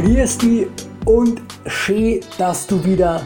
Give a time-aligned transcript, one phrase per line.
[0.00, 0.68] Grüß dich
[1.06, 3.22] und schön, dass du wieder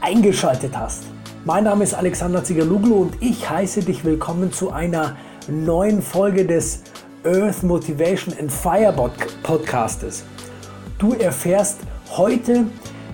[0.00, 1.02] eingeschaltet hast.
[1.44, 5.16] Mein Name ist Alexander Zigaluglu und ich heiße dich willkommen zu einer
[5.48, 6.84] neuen Folge des
[7.24, 8.94] Earth Motivation and Fire
[9.42, 10.22] Podcastes.
[10.98, 11.80] Du erfährst
[12.16, 12.66] heute,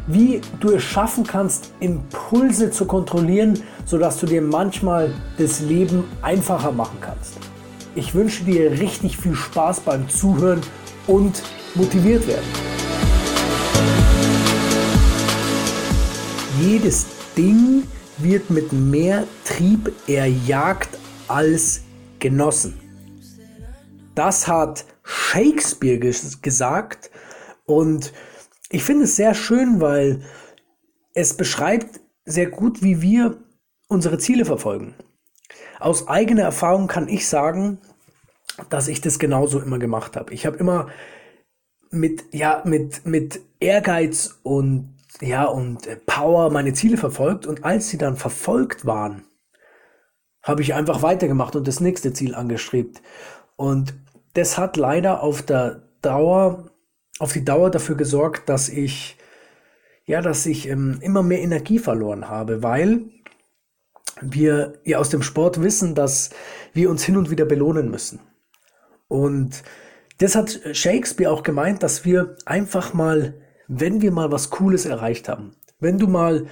[0.07, 6.73] wie du es schaffen kannst, Impulse zu kontrollieren, sodass du dir manchmal das Leben einfacher
[6.73, 7.39] machen kannst.
[7.95, 10.61] Ich wünsche dir richtig viel Spaß beim Zuhören
[11.07, 11.43] und
[11.77, 12.45] motiviert werden.
[16.61, 17.85] Jedes Ding
[18.19, 21.83] wird mit mehr Trieb erjagt als
[22.19, 22.81] genossen.
[24.15, 27.11] Das hat Shakespeare gesagt
[27.67, 28.13] und
[28.71, 30.23] ich finde es sehr schön, weil
[31.15, 33.37] es beschreibt sehr gut, wie wir
[33.89, 34.95] unsere Ziele verfolgen.
[35.79, 37.79] Aus eigener Erfahrung kann ich sagen,
[38.71, 40.33] dass ich das genauso immer gemacht habe.
[40.33, 40.89] Ich habe immer
[41.91, 47.99] mit, ja, mit, mit Ehrgeiz und, ja, und Power meine Ziele verfolgt und als sie
[47.99, 49.25] dann verfolgt waren,
[50.43, 53.03] habe ich einfach weitergemacht und das nächste Ziel angestrebt.
[53.57, 53.95] Und
[54.35, 56.71] das hat leider auf der Dauer,
[57.19, 59.17] auf die Dauer dafür gesorgt, dass ich,
[60.05, 63.07] ja, dass ich ähm, immer mehr Energie verloren habe, weil
[64.21, 66.31] wir ja aus dem Sport wissen, dass
[66.73, 68.21] wir uns hin und wieder belohnen müssen.
[69.09, 69.63] Und
[70.19, 73.35] das hat Shakespeare auch gemeint, dass wir einfach mal,
[73.69, 76.47] wenn wir mal was Cooles erreicht haben, wenn du mal,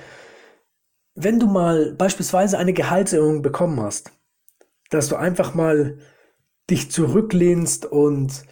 [1.15, 4.13] wenn du mal beispielsweise eine Gehaltserhöhung bekommen hast,
[4.91, 5.99] dass du einfach mal
[6.71, 8.45] dich zurücklehnst und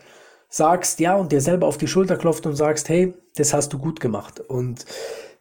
[0.48, 3.78] sagst, ja, und dir selber auf die Schulter klopft und sagst, hey, das hast du
[3.78, 4.38] gut gemacht.
[4.40, 4.84] Und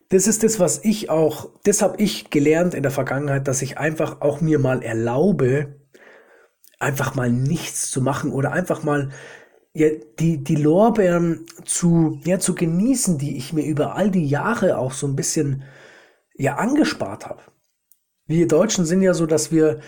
[0.09, 3.77] das ist das, was ich auch, das habe ich gelernt in der Vergangenheit, dass ich
[3.77, 5.75] einfach auch mir mal erlaube,
[6.80, 9.09] einfach mal nichts zu machen oder einfach mal
[9.73, 14.77] ja, die, die Lorbeeren zu, ja, zu genießen, die ich mir über all die Jahre
[14.77, 15.64] auch so ein bisschen
[16.36, 17.42] ja, angespart habe.
[18.26, 19.81] Wir Deutschen sind ja so, dass wir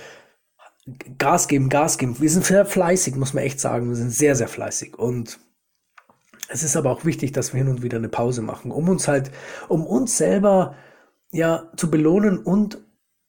[1.18, 2.20] Gas geben, Gas geben.
[2.20, 3.90] Wir sind sehr fleißig, muss man echt sagen.
[3.90, 4.98] Wir sind sehr, sehr fleißig.
[4.98, 5.40] Und
[6.50, 9.08] es ist aber auch wichtig, dass wir hin und wieder eine Pause machen, um uns
[9.08, 9.32] halt,
[9.70, 10.76] um uns selber
[11.32, 12.80] ja zu belohnen und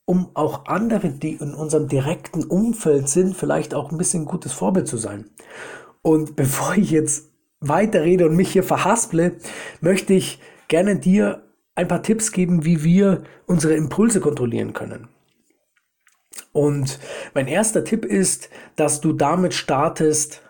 [0.05, 4.87] um auch andere, die in unserem direkten Umfeld sind, vielleicht auch ein bisschen gutes Vorbild
[4.87, 5.31] zu sein.
[6.05, 9.37] Und bevor ich jetzt weiterrede und mich hier verhasple,
[9.81, 10.39] möchte ich
[10.69, 11.43] gerne dir
[11.75, 15.09] ein paar Tipps geben, wie wir unsere Impulse kontrollieren können.
[16.53, 17.01] Und
[17.33, 20.41] mein erster Tipp ist, dass du damit startest,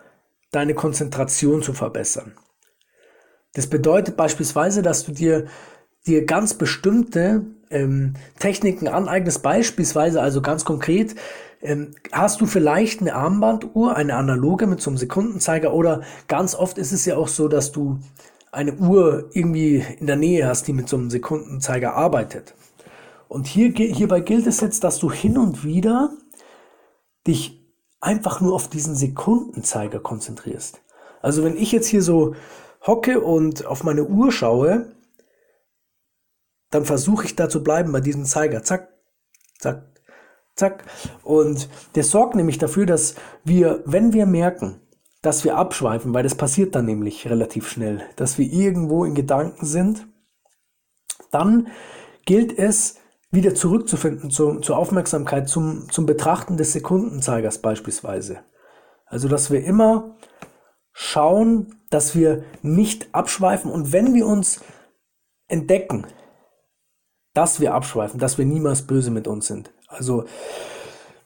[0.51, 2.37] deine Konzentration zu verbessern.
[3.53, 5.47] Das bedeutet beispielsweise, dass du dir,
[6.05, 11.15] dir ganz bestimmte ähm, Techniken aneignest, beispielsweise also ganz konkret,
[12.11, 16.91] hast du vielleicht eine Armbanduhr, eine analoge mit so einem Sekundenzeiger oder ganz oft ist
[16.91, 17.99] es ja auch so, dass du
[18.51, 22.55] eine Uhr irgendwie in der Nähe hast, die mit so einem Sekundenzeiger arbeitet.
[23.27, 26.11] Und hier, hierbei gilt es jetzt, dass du hin und wieder
[27.27, 27.65] dich
[27.99, 30.81] einfach nur auf diesen Sekundenzeiger konzentrierst.
[31.21, 32.35] Also wenn ich jetzt hier so
[32.85, 34.91] hocke und auf meine Uhr schaue,
[36.69, 38.63] dann versuche ich da zu bleiben bei diesem Zeiger.
[38.63, 38.89] Zack,
[39.59, 39.94] zack,
[40.55, 40.85] zack.
[41.23, 44.81] Und der sorgt nämlich dafür, dass wir, wenn wir merken,
[45.21, 49.65] dass wir abschweifen, weil das passiert dann nämlich relativ schnell, dass wir irgendwo in Gedanken
[49.65, 50.07] sind,
[51.31, 51.67] dann
[52.25, 52.99] gilt es,
[53.31, 58.39] wieder zurückzufinden zu, zur Aufmerksamkeit, zum, zum Betrachten des Sekundenzeigers beispielsweise.
[59.05, 60.15] Also, dass wir immer
[60.93, 64.61] schauen, dass wir nicht abschweifen und wenn wir uns
[65.47, 66.07] entdecken,
[67.33, 69.73] dass wir abschweifen, dass wir niemals böse mit uns sind.
[69.95, 70.25] Also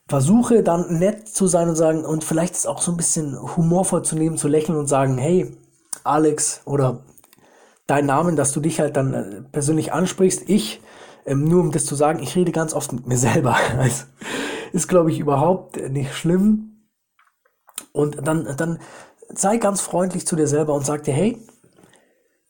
[0.07, 4.03] versuche dann nett zu sein und sagen und vielleicht ist auch so ein bisschen humorvoll
[4.03, 5.56] zu nehmen, zu lächeln und sagen, hey,
[6.03, 7.03] Alex oder
[7.85, 10.50] dein Namen, dass du dich halt dann äh, persönlich ansprichst.
[10.50, 10.81] Ich,
[11.25, 13.56] ähm, nur um das zu sagen, ich rede ganz oft mit mir selber.
[13.78, 14.06] Also,
[14.72, 16.86] ist, glaube ich, überhaupt nicht schlimm.
[17.92, 18.80] Und dann, dann
[19.33, 21.39] sei ganz freundlich zu dir selber und sag dir, hey,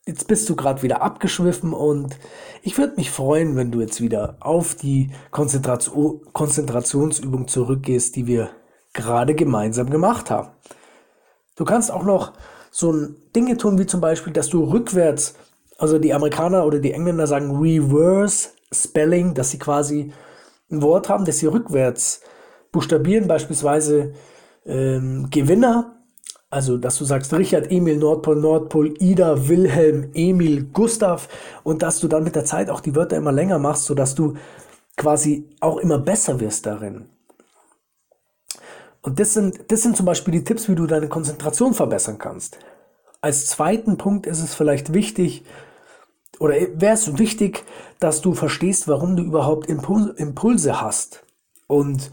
[0.09, 2.17] jetzt bist du gerade wieder abgeschwiffen und
[2.63, 8.50] ich würde mich freuen, wenn du jetzt wieder auf die Konzentration, Konzentrationsübung zurückgehst, die wir
[8.94, 10.50] gerade gemeinsam gemacht haben.
[11.56, 12.33] Du kannst auch noch
[12.71, 12.91] so
[13.35, 15.35] Dinge tun, wie zum Beispiel, dass du rückwärts,
[15.77, 20.11] also die Amerikaner oder die Engländer sagen Reverse Spelling, dass sie quasi
[20.71, 22.21] ein Wort haben, das sie rückwärts
[22.71, 24.13] buchstabieren, beispielsweise
[24.65, 25.99] ähm, Gewinner
[26.51, 31.30] also, dass du sagst Richard, Emil, Nordpol, Nordpol, Ida, Wilhelm, Emil, Gustav
[31.63, 34.36] und dass du dann mit der Zeit auch die Wörter immer länger machst, sodass du
[34.98, 37.07] quasi auch immer besser wirst darin.
[39.01, 42.57] Und das sind, das sind zum Beispiel die Tipps, wie du deine Konzentration verbessern kannst.
[43.22, 45.44] als zweiten Punkt ist es vielleicht wichtig,
[46.40, 47.66] oder wäre es wichtig,
[48.00, 51.24] dass du verstehst, warum du überhaupt Impulse hast.
[51.68, 52.12] Und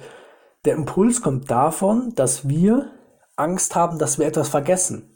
[0.65, 2.91] der Impuls kommt davon, dass wir
[3.37, 5.13] Angst haben, dass wir etwas vergessen.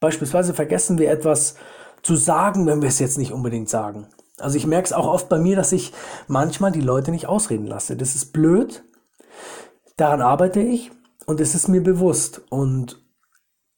[0.00, 1.56] Beispielsweise vergessen wir etwas
[2.02, 4.06] zu sagen, wenn wir es jetzt nicht unbedingt sagen.
[4.38, 5.92] Also ich merke es auch oft bei mir, dass ich
[6.26, 7.96] manchmal die Leute nicht ausreden lasse.
[7.96, 8.84] Das ist blöd.
[9.96, 10.90] Daran arbeite ich
[11.26, 12.42] und es ist mir bewusst.
[12.50, 13.00] Und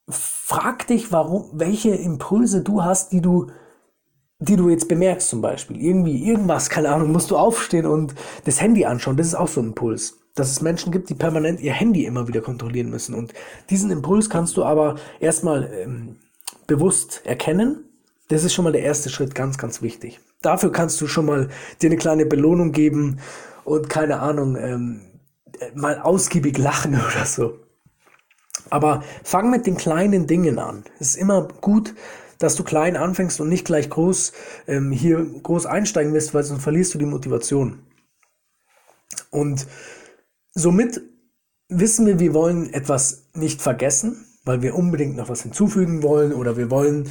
[0.09, 3.49] frag dich, warum, welche Impulse du hast, die du,
[4.39, 5.81] die du jetzt bemerkst zum Beispiel.
[5.81, 8.15] Irgendwie, irgendwas, keine Ahnung, musst du aufstehen und
[8.45, 9.17] das Handy anschauen.
[9.17, 10.19] Das ist auch so ein Impuls.
[10.37, 13.15] Dass es Menschen gibt, die permanent ihr Handy immer wieder kontrollieren müssen.
[13.15, 13.35] Und
[13.71, 16.17] diesen Impuls kannst du aber erstmal ähm,
[16.69, 17.85] bewusst erkennen.
[18.29, 20.21] Das ist schon mal der erste Schritt, ganz, ganz wichtig.
[20.43, 21.49] Dafür kannst du schon mal
[21.83, 23.19] dir eine kleine Belohnung geben
[23.65, 25.01] und keine Ahnung, ähm,
[25.75, 27.59] mal ausgiebig lachen oder so.
[28.71, 30.85] Aber fang mit den kleinen Dingen an.
[30.99, 31.95] Es ist immer gut,
[32.39, 34.33] dass du klein anfängst und nicht gleich groß
[34.67, 37.81] ähm, hier groß einsteigen wirst, weil sonst verlierst du die Motivation.
[39.31, 39.67] Und
[40.57, 41.03] somit
[41.69, 46.57] wissen wir, wir wollen etwas nicht vergessen, weil wir unbedingt noch was hinzufügen wollen oder
[46.57, 47.11] wir wollen,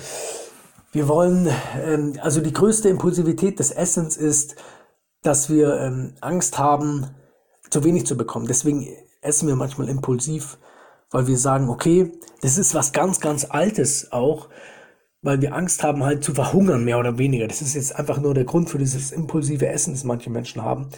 [0.91, 1.47] wir wollen,
[1.81, 4.55] ähm, also die größte Impulsivität des Essens ist,
[5.21, 7.07] dass wir ähm, Angst haben,
[7.69, 8.47] zu wenig zu bekommen.
[8.47, 8.87] Deswegen
[9.21, 10.57] essen wir manchmal impulsiv,
[11.11, 12.11] weil wir sagen, okay,
[12.41, 14.49] das ist was ganz, ganz Altes auch,
[15.21, 17.47] weil wir Angst haben, halt zu verhungern, mehr oder weniger.
[17.47, 20.89] Das ist jetzt einfach nur der Grund für dieses impulsive Essen, das manche Menschen haben.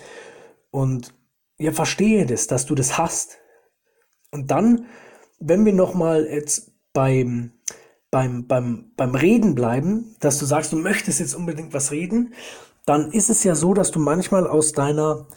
[0.70, 1.14] Und
[1.58, 3.38] ja, verstehe das, dass du das hast.
[4.32, 4.86] Und dann,
[5.40, 7.54] wenn wir nochmal jetzt beim,
[8.12, 12.34] beim, beim, beim Reden bleiben, dass du sagst, du möchtest jetzt unbedingt was reden,
[12.86, 15.28] dann ist es ja so, dass du manchmal aus deiner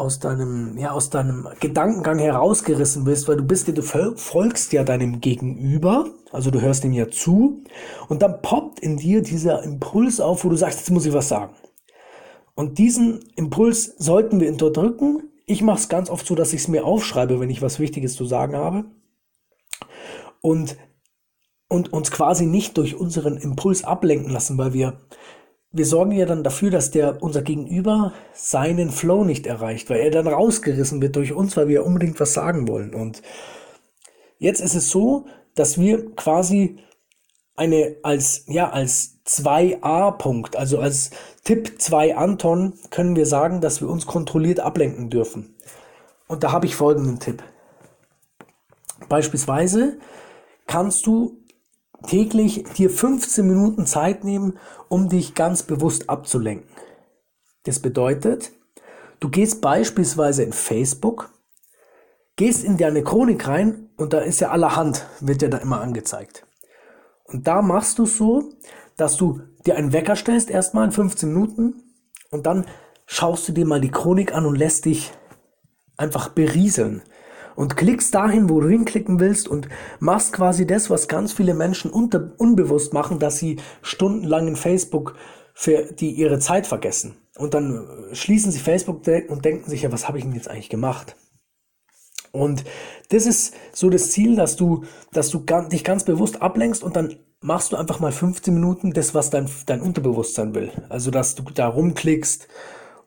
[0.00, 4.82] aus deinem, ja, aus deinem Gedankengang herausgerissen bist, weil du bist ja, du folgst ja
[4.82, 7.64] deinem Gegenüber, also du hörst ihm ja zu,
[8.08, 11.28] und dann poppt in dir dieser Impuls auf, wo du sagst, jetzt muss ich was
[11.28, 11.54] sagen.
[12.54, 15.29] Und diesen Impuls sollten wir unterdrücken.
[15.50, 18.14] Ich mache es ganz oft so, dass ich es mir aufschreibe, wenn ich was Wichtiges
[18.14, 18.84] zu sagen habe.
[20.40, 20.76] Und,
[21.68, 25.00] und uns quasi nicht durch unseren Impuls ablenken lassen, weil wir
[25.72, 30.10] wir sorgen ja dann dafür, dass der unser Gegenüber seinen Flow nicht erreicht, weil er
[30.10, 32.94] dann rausgerissen wird durch uns, weil wir unbedingt was sagen wollen.
[32.94, 33.22] Und
[34.38, 36.78] jetzt ist es so, dass wir quasi
[37.60, 41.10] eine als ja als 2a-Punkt, also als
[41.44, 45.54] Tipp 2 Anton, können wir sagen, dass wir uns kontrolliert ablenken dürfen.
[46.26, 47.42] Und da habe ich folgenden Tipp.
[49.08, 49.98] Beispielsweise
[50.66, 51.36] kannst du
[52.06, 54.58] täglich dir 15 Minuten Zeit nehmen,
[54.88, 56.70] um dich ganz bewusst abzulenken.
[57.64, 58.52] Das bedeutet,
[59.20, 61.30] du gehst beispielsweise in Facebook,
[62.36, 66.46] gehst in deine Chronik rein und da ist ja allerhand, wird ja da immer angezeigt.
[67.32, 68.50] Und da machst du so,
[68.96, 71.82] dass du dir einen Wecker stellst, erstmal in 15 Minuten
[72.30, 72.66] und dann
[73.06, 75.12] schaust du dir mal die Chronik an und lässt dich
[75.96, 77.02] einfach berieseln
[77.56, 79.68] und klickst dahin, wo du hinklicken willst und
[79.98, 85.14] machst quasi das, was ganz viele Menschen unter, unbewusst machen, dass sie stundenlang in Facebook
[85.54, 87.16] für die ihre Zeit vergessen.
[87.36, 90.70] Und dann schließen sie Facebook und denken sich, ja, was habe ich denn jetzt eigentlich
[90.70, 91.16] gemacht?
[92.32, 92.64] Und
[93.08, 97.16] das ist so das Ziel, dass du, dass du dich ganz bewusst ablenkst und dann
[97.40, 100.70] machst du einfach mal 15 Minuten das, was dein, dein Unterbewusstsein will.
[100.88, 102.48] Also, dass du da rumklickst,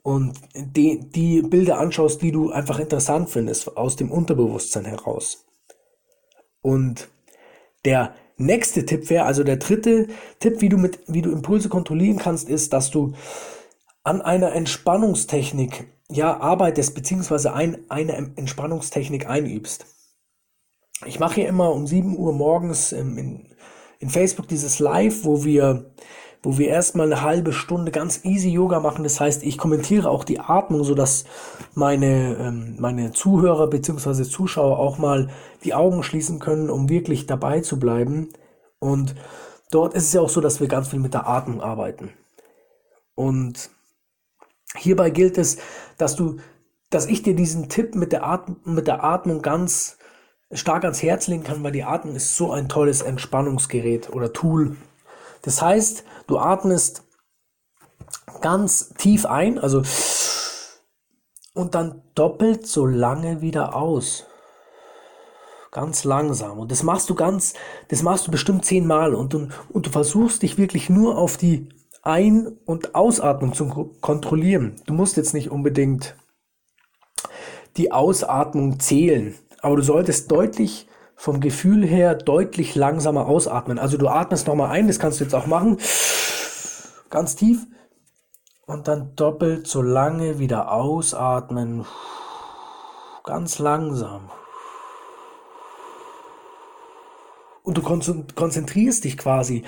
[0.03, 5.45] und die, die Bilder anschaust, die du einfach interessant findest, aus dem Unterbewusstsein heraus.
[6.61, 7.07] Und
[7.85, 10.07] der nächste Tipp wäre, also der dritte
[10.39, 13.13] Tipp, wie du mit, wie du Impulse kontrollieren kannst, ist, dass du
[14.03, 19.85] an einer Entspannungstechnik ja arbeitest, beziehungsweise ein, eine Entspannungstechnik einübst.
[21.05, 23.55] Ich mache hier immer um 7 Uhr morgens in,
[23.99, 25.93] in Facebook dieses Live, wo wir
[26.45, 29.03] wo wir erstmal eine halbe Stunde ganz easy Yoga machen.
[29.03, 31.23] Das heißt, ich kommentiere auch die Atmung, so dass
[31.73, 34.23] meine, ähm, meine Zuhörer bzw.
[34.23, 35.29] Zuschauer auch mal
[35.63, 38.29] die Augen schließen können, um wirklich dabei zu bleiben.
[38.79, 39.15] Und
[39.71, 42.11] dort ist es ja auch so, dass wir ganz viel mit der Atmung arbeiten.
[43.15, 43.69] Und
[44.77, 45.57] hierbei gilt es,
[45.97, 46.37] dass du,
[46.89, 49.97] dass ich dir diesen Tipp mit der, Atm mit der Atmung ganz
[50.51, 54.77] stark ans Herz legen kann, weil die Atmung ist so ein tolles Entspannungsgerät oder Tool.
[55.41, 57.03] Das heißt, Du atmest
[58.41, 59.83] ganz tief ein, also
[61.53, 64.25] und dann doppelt so lange wieder aus.
[65.71, 66.59] Ganz langsam.
[66.59, 67.53] Und das machst du ganz,
[67.89, 71.69] das machst du bestimmt zehnmal und du, und du versuchst dich wirklich nur auf die
[72.03, 74.75] Ein- und Ausatmung zu kontrollieren.
[74.85, 76.15] Du musst jetzt nicht unbedingt
[77.77, 83.79] die Ausatmung zählen, aber du solltest deutlich vom Gefühl her deutlich langsamer ausatmen.
[83.79, 85.77] Also du atmest nochmal ein, das kannst du jetzt auch machen.
[87.09, 87.65] Ganz tief.
[88.65, 91.85] Und dann doppelt so lange wieder ausatmen.
[93.23, 94.29] Ganz langsam.
[97.73, 99.63] Und du konzentrierst dich quasi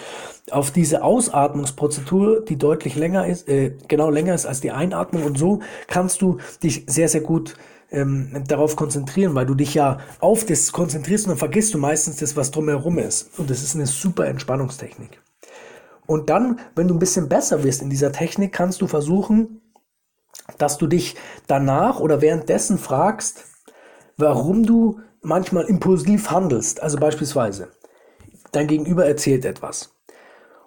[0.52, 5.38] auf diese Ausatmungsprozedur, die deutlich länger ist, äh, genau länger ist als die Einatmung und
[5.38, 7.56] so kannst du dich sehr, sehr gut
[7.92, 12.18] ähm, darauf konzentrieren, weil du dich ja auf das konzentrierst und dann vergisst du meistens
[12.18, 13.40] das, was drumherum ist.
[13.40, 15.22] Und das ist eine super Entspannungstechnik.
[16.06, 19.62] Und dann, wenn du ein bisschen besser wirst in dieser Technik, kannst du versuchen,
[20.60, 21.16] dass du dich
[21.48, 23.46] danach oder währenddessen fragst,
[24.18, 26.82] warum du manchmal impulsiv handelst.
[26.82, 27.70] Also beispielsweise,
[28.52, 29.96] dein Gegenüber erzählt etwas.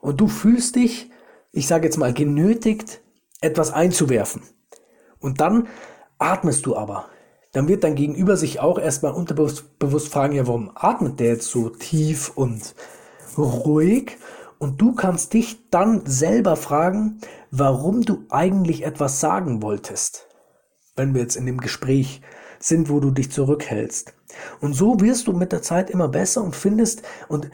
[0.00, 1.10] Und du fühlst dich,
[1.52, 3.00] ich sage jetzt mal, genötigt,
[3.40, 4.42] etwas einzuwerfen.
[5.20, 5.68] Und dann
[6.18, 7.06] atmest du aber.
[7.52, 11.70] Dann wird dein Gegenüber sich auch erstmal unterbewusst fragen, ja, warum atmet der jetzt so
[11.70, 12.74] tief und
[13.36, 14.18] ruhig?
[14.58, 17.20] Und du kannst dich dann selber fragen,
[17.50, 20.26] warum du eigentlich etwas sagen wolltest.
[20.96, 22.20] Wenn wir jetzt in dem Gespräch
[22.58, 24.14] sind, wo du dich zurückhältst.
[24.60, 27.50] Und so wirst du mit der Zeit immer besser und findest und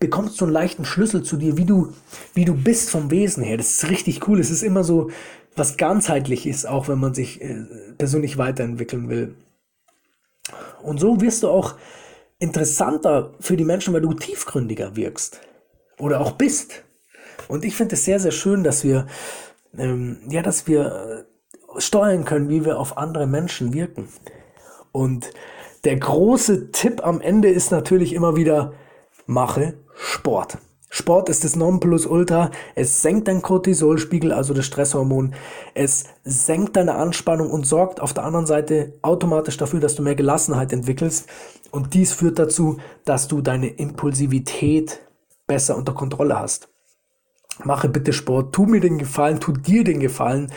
[0.00, 1.92] bekommst so einen leichten Schlüssel zu dir, wie du,
[2.34, 3.58] wie du bist vom Wesen her.
[3.58, 4.40] Das ist richtig cool.
[4.40, 5.10] Es ist immer so
[5.54, 7.66] was ganzheitlich ist, auch wenn man sich äh,
[7.98, 9.34] persönlich weiterentwickeln will.
[10.82, 11.74] Und so wirst du auch
[12.38, 15.40] interessanter für die Menschen, weil du tiefgründiger wirkst
[15.98, 16.82] oder auch bist.
[17.48, 19.06] Und ich finde es sehr, sehr schön, dass wir,
[19.76, 21.26] ähm, ja, dass wir
[21.76, 24.08] äh, steuern können, wie wir auf andere Menschen wirken.
[24.92, 25.30] Und
[25.84, 28.72] der große Tipp am Ende ist natürlich immer wieder,
[29.26, 30.56] mache Sport.
[30.88, 32.50] Sport ist das Nonplusultra.
[32.74, 35.34] Es senkt deinen Cortisolspiegel, also das Stresshormon.
[35.74, 40.14] Es senkt deine Anspannung und sorgt auf der anderen Seite automatisch dafür, dass du mehr
[40.14, 41.28] Gelassenheit entwickelst.
[41.70, 45.00] Und dies führt dazu, dass du deine Impulsivität
[45.46, 46.68] besser unter Kontrolle hast.
[47.62, 48.54] Mache bitte Sport.
[48.54, 50.50] Tu mir den Gefallen, tu dir den Gefallen.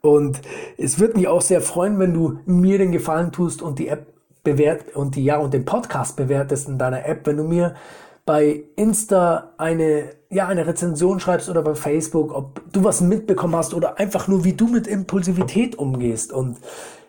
[0.00, 0.40] Und
[0.78, 4.06] es wird mich auch sehr freuen, wenn du mir den Gefallen tust und die App
[4.44, 7.74] bewert und die ja und den Podcast bewertest in deiner App, wenn du mir
[8.28, 13.72] bei Insta eine ja eine Rezension schreibst oder bei Facebook, ob du was mitbekommen hast
[13.72, 16.58] oder einfach nur wie du mit Impulsivität umgehst und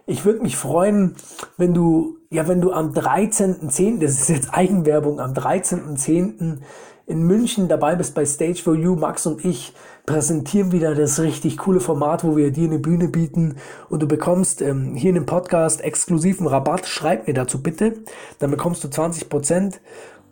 [0.05, 1.15] ich würde mich freuen,
[1.57, 6.59] wenn du ja, wenn du am 13.10., das ist jetzt Eigenwerbung, am 13.10.
[7.05, 9.73] in München dabei bist bei Stage for You, Max und ich
[10.05, 13.57] präsentieren wieder das richtig coole Format, wo wir dir eine Bühne bieten
[13.89, 16.87] und du bekommst ähm, hier in dem Podcast exklusiven Rabatt.
[16.87, 17.95] Schreib mir dazu bitte,
[18.39, 19.81] dann bekommst du 20 Prozent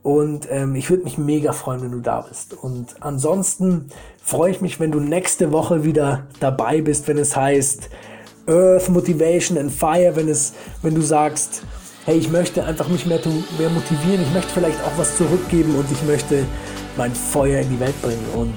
[0.08, 2.54] und ähm, ich würde mich mega freuen, wenn du da bist.
[2.54, 3.90] Und ansonsten
[4.24, 7.90] freue ich mich, wenn du nächste Woche wieder dabei bist, wenn es heißt
[8.48, 11.64] Earth Motivation and Fire, wenn es, wenn du sagst,
[12.06, 13.20] hey, ich möchte einfach mich mehr,
[13.60, 16.46] mehr motivieren, ich möchte vielleicht auch was zurückgeben und ich möchte
[16.96, 18.26] mein Feuer in die Welt bringen.
[18.34, 18.54] Und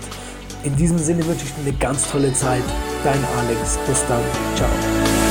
[0.63, 2.63] in diesem Sinne wünsche ich dir eine ganz tolle Zeit.
[3.03, 3.77] Dein Alex.
[3.89, 4.23] Bis dann.
[4.55, 5.30] Ciao.